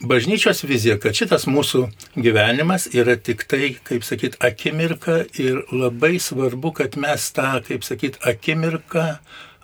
[0.02, 1.86] bažnyčios vizija, kad šitas mūsų
[2.18, 8.18] gyvenimas yra tik tai, kaip sakyt, akimirka ir labai svarbu, kad mes tą, kaip sakyt,
[8.26, 9.06] akimirką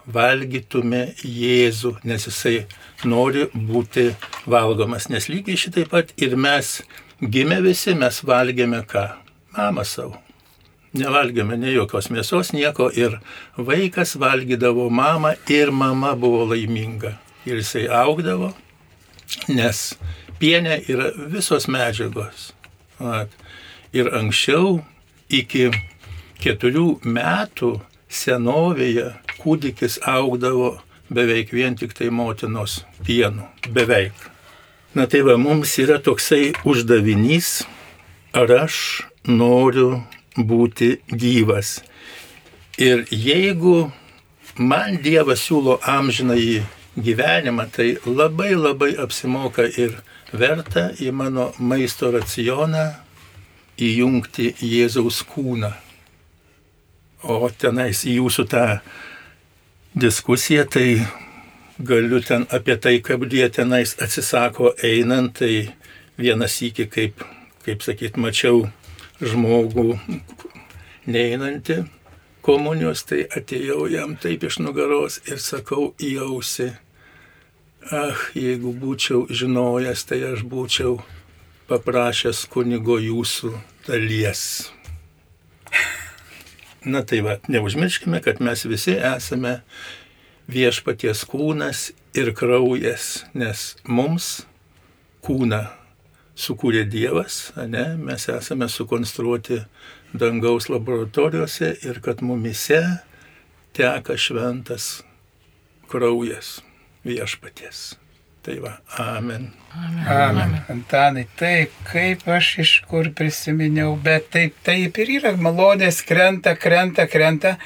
[0.09, 2.63] valgytume Jėzų, nes jisai
[3.05, 4.13] nori būti
[4.49, 5.11] valgomas.
[5.13, 6.79] Nes lygiai šitai pat ir mes
[7.21, 9.09] gimė visi, mes valgėme ką?
[9.57, 10.19] Mamą savo.
[10.97, 13.19] Nevalgėme ne jokios mėsos, nieko ir
[13.57, 17.19] vaikas valgydavo mamą ir mama buvo laiminga.
[17.49, 18.55] Ir jisai augdavo,
[19.49, 19.83] nes
[20.41, 22.53] pienė yra visos medžiagos.
[22.99, 23.31] At.
[23.93, 24.81] Ir anksčiau
[25.33, 25.69] iki
[26.43, 30.79] keturių metų senovėje kūdikis augdavo
[31.13, 33.49] beveik vien tik tai motinos pienu.
[33.69, 34.17] Beveik.
[34.97, 37.63] Na tai va, mums yra toksai uždavinys,
[38.33, 40.03] ar aš noriu
[40.37, 41.79] būti gyvas.
[42.79, 43.91] Ir jeigu
[44.59, 46.63] man Dievas siūlo amžinai
[46.99, 49.99] gyvenimą, tai labai labai apsimoka ir
[50.33, 52.87] verta į mano maisto racioną
[53.79, 55.73] įjungti Jėzaus kūną.
[57.23, 58.65] O tenais į jūsų tą
[59.99, 61.03] diskusiją, tai
[61.79, 65.75] galiu ten apie tai, kaip jie tenais atsisako einant, tai
[66.19, 67.25] vienas iki, kaip,
[67.67, 68.69] kaip sakyt, mačiau
[69.21, 69.99] žmogų
[71.09, 71.83] neinantį
[72.45, 76.71] komunijos, tai atėjau jam taip iš nugaros ir sakau į ausį
[77.89, 80.99] Ah, jeigu būčiau žinojęs, tai aš būčiau
[81.71, 83.53] paprašęs kunigo jūsų
[83.87, 84.43] dalies.
[86.85, 89.61] Na tai va, neužmirškime, kad mes visi esame
[90.53, 91.87] viešpaties kūnas
[92.19, 94.43] ir kraujas, nes mums
[95.25, 95.65] kūną
[96.39, 99.63] sukūrė Dievas, ne, mes esame sukonstruoti
[100.15, 102.81] dangaus laboratorijose ir kad mumise
[103.77, 105.03] teka šventas
[105.91, 106.59] kraujas
[107.07, 107.97] viešpaties.
[108.43, 108.73] Tai va,
[109.03, 109.51] amen.
[109.75, 110.05] Amen.
[110.09, 110.55] amen.
[110.73, 117.05] Antanai, taip, kaip aš iš kur prisiminiau, bet taip, taip ir yra, malonės krenta, krenta,
[117.11, 117.57] krenta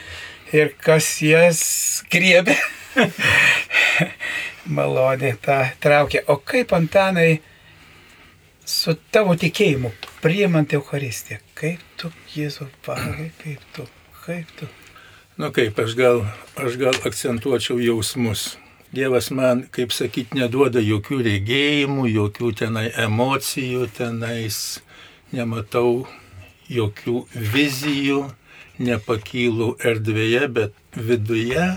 [0.51, 1.63] ir kas jas
[2.11, 2.57] griebė,
[4.79, 6.25] malonė tą traukia.
[6.33, 7.31] O kaip Antanai
[8.65, 13.87] su tavo tikėjimu, priimant Eucharistiją, kaip tu, Jėzau, pagai, kaip tu,
[14.25, 14.69] kaip tu.
[15.41, 16.25] Nu kaip, aš gal,
[16.61, 18.57] aš gal akcentuočiau jausmus.
[18.93, 24.83] Dievas man, kaip sakyti, neduoda jokių regėjimų, jokių tenai emocijų, tenais
[25.33, 26.05] nematau
[26.69, 28.27] jokių vizijų,
[28.83, 31.71] nepakylu erdvėje, bet viduje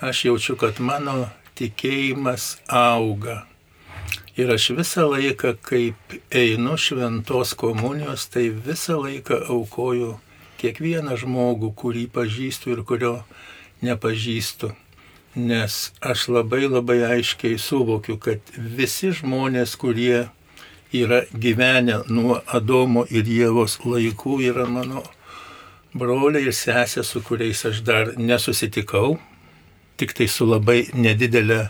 [0.00, 1.28] aš jaučiu, kad mano
[1.58, 3.44] tikėjimas auga.
[4.38, 10.12] Ir aš visą laiką, kaip einu šventos komunijos, tai visą laiką aukoju
[10.60, 13.14] kiekvieną žmogų, kurį pažįstu ir kurio
[13.82, 14.70] nepažįstu.
[15.34, 20.28] Nes aš labai labai aiškiai suvokiu, kad visi žmonės, kurie
[20.92, 25.04] yra gyvenę nuo Adomo ir Jėvos laikų, yra mano
[25.94, 29.18] broliai ir sesė, su kuriais aš dar nesusitikau,
[29.98, 31.68] tik tai su labai nedidelė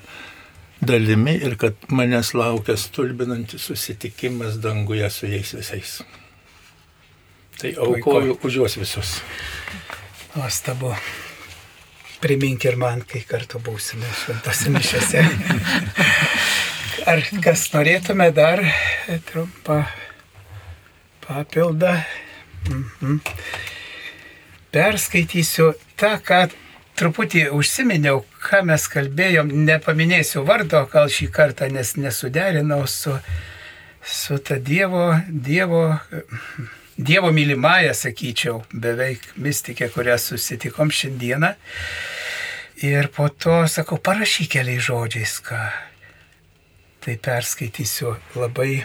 [0.80, 6.00] dalimi ir kad manęs laukia stulbinantis susitikimas danguje su jais visais.
[7.60, 9.20] Tai aukoju už juos visus.
[10.34, 10.94] Nuostabu
[12.20, 15.24] primink ir man, kai kartu būsime šventose mišiose.
[17.10, 18.62] Ar kas norėtume dar
[19.28, 19.82] trumpą
[21.24, 21.98] papildą?
[22.68, 23.20] Mhm.
[24.70, 26.44] Perskaitysiu tą, ką
[26.98, 33.14] truputį užsiminiau, ką mes kalbėjom, nepaminėsiu vardo gal šį kartą, nes nesuderinau su,
[34.04, 35.84] su ta Dievo, Dievo,
[37.00, 41.54] Dievo mylimąją, sakyčiau, beveik mystikė, kurią susitikom šiandieną.
[42.84, 45.60] Ir po to sakau, parašyk keliais žodžiais, ką.
[47.00, 48.82] Tai perskaitysiu labai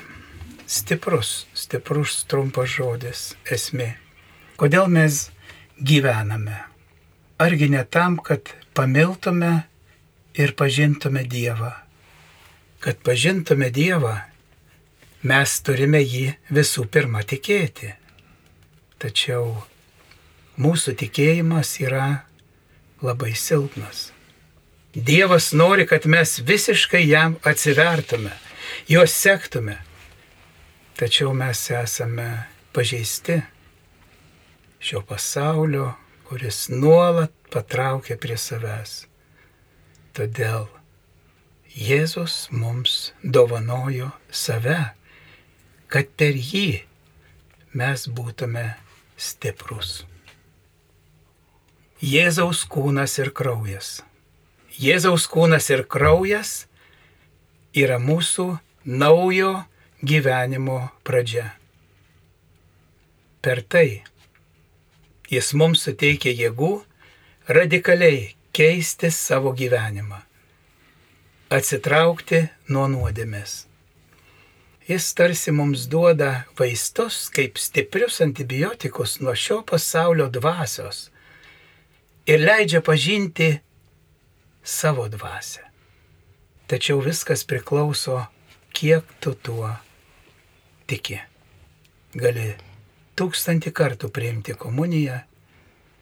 [0.68, 3.94] stiprus, stiprus trumpas žodis esmė.
[4.60, 5.26] Kodėl mes
[5.80, 6.75] gyvename?
[7.38, 9.64] Argi ne tam, kad pamiltume
[10.34, 11.72] ir pažintume Dievą?
[12.80, 14.14] Kad pažintume Dievą,
[15.28, 17.92] mes turime jį visų pirma tikėti.
[19.04, 19.50] Tačiau
[20.56, 22.06] mūsų tikėjimas yra
[23.04, 24.14] labai silpnas.
[24.96, 28.32] Dievas nori, kad mes visiškai jam atsivertume,
[28.88, 29.76] juos sektume.
[30.96, 32.30] Tačiau mes esame
[32.72, 33.42] pažeisti
[34.80, 35.92] šio pasaulio,
[36.36, 39.06] kuris nuolat patraukia prie savęs.
[40.12, 40.66] Todėl
[41.72, 44.76] Jėzus mums dovanojo save,
[45.88, 46.82] kad per jį
[47.72, 48.66] mes būtume
[49.16, 49.94] stiprus.
[52.04, 54.02] Jėzaus kūnas ir kraujas.
[54.76, 56.52] Jėzaus kūnas ir kraujas
[57.72, 58.50] yra mūsų
[58.84, 59.54] naujo
[60.04, 61.54] gyvenimo pradžia.
[63.40, 63.88] Per tai
[65.32, 66.74] jis mums suteikia jėgų
[67.48, 70.22] radikaliai keisti savo gyvenimą,
[71.54, 73.66] atsitraukti nuo nuodėmės.
[74.86, 81.08] Jis tarsi mums duoda vaistus kaip stiprius antibiotikus nuo šio pasaulio dvasios
[82.30, 83.50] ir leidžia pažinti
[84.64, 85.66] savo dvasę.
[86.70, 88.24] Tačiau viskas priklauso,
[88.74, 89.70] kiek tu tuo
[90.88, 91.20] tiki.
[92.14, 92.54] Gali
[93.16, 95.22] tūkstantį kartų priimti komuniją,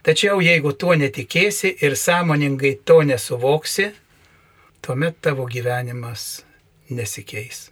[0.05, 3.91] tačiau jeigu tuo netikėsi ir sąmoningai to nesuvoksi,
[4.82, 6.43] tuomet tavo gyvenimas
[6.89, 7.70] nesikeis.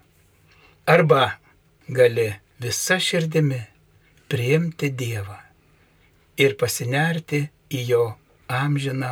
[0.87, 1.37] Arba
[1.87, 2.29] gali
[2.61, 3.59] visa širdimi
[4.31, 5.37] priimti Dievą
[6.39, 8.05] ir pasinerti į jo
[8.51, 9.11] amžiną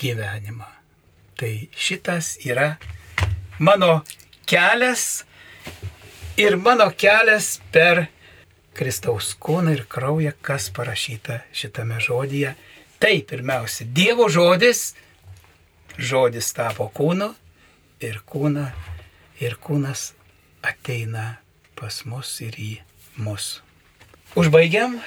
[0.00, 0.68] gyvenimą.
[1.36, 2.74] Tai šitas yra
[3.58, 4.00] mano
[4.48, 5.24] kelias
[6.36, 8.06] ir mano kelias per
[8.74, 12.54] Kristaus kūną ir kraują, kas parašyta šitame žodyje.
[13.00, 14.92] Tai pirmiausia, Dievo žodis,
[15.98, 17.32] žodis tapo kūnu
[18.04, 18.68] ir kūna,
[19.40, 20.10] ir kūnas
[20.62, 21.40] ateina
[21.78, 22.70] pas mus ir į
[23.24, 23.60] mus.
[24.38, 24.98] Užbaigiam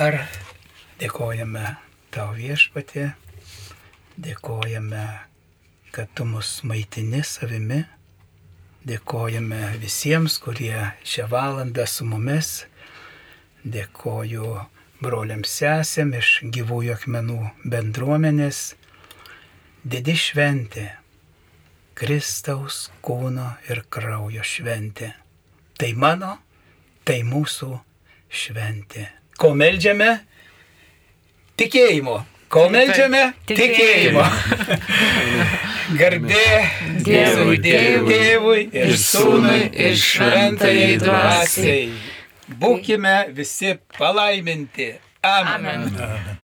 [0.00, 0.24] ar
[1.00, 1.74] dėkojame
[2.14, 3.10] tau viešpatė,
[4.16, 5.04] dėkojame,
[5.94, 7.82] kad tu mus maitini savimi,
[8.86, 12.62] dėkojame visiems, kurie šią valandą su mumis
[13.64, 14.48] Dėkoju
[15.00, 18.74] broliams sesėm iš gyvųjų akmenų bendruomenės.
[19.84, 20.84] Didi šventė-
[21.98, 25.14] Kristaus kūno ir kraujo šventė.
[25.78, 26.38] Tai mano,
[27.04, 27.80] tai mūsų
[28.28, 29.08] šventė.
[29.38, 30.20] Ko melžiame?
[31.56, 32.20] Tikėjimo.
[32.48, 33.32] Ko melžiame?
[33.48, 34.24] Tikėjimo.
[36.00, 36.46] Garbė
[37.04, 42.13] Dievui, Dievui ir Sūnui ir Šventai Dvasiai.
[42.60, 44.92] Būkime visi palaiminti.
[45.24, 45.88] Amen.
[45.98, 46.40] Amen.